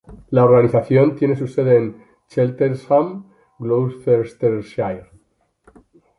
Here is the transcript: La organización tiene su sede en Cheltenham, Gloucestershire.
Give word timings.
La 0.31 0.43
organización 0.45 1.15
tiene 1.15 1.35
su 1.35 1.45
sede 1.47 1.77
en 1.77 2.03
Cheltenham, 2.27 3.31
Gloucestershire. 3.59 5.11